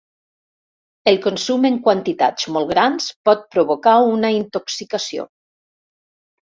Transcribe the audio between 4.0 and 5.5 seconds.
una intoxicació.